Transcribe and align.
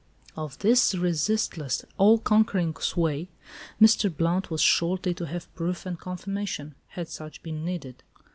Of 0.35 0.57
this 0.57 0.95
resistless, 0.95 1.85
all 1.95 2.17
conquering 2.17 2.75
sway, 2.77 3.29
Mr. 3.79 4.11
Blount 4.11 4.49
was 4.49 4.59
shortly 4.59 5.13
to 5.13 5.27
have 5.27 5.53
proof 5.53 5.85
and 5.85 5.99
confirmation, 5.99 6.73
had 6.87 7.07
such 7.07 7.43
been 7.43 7.63
needed. 7.63 8.01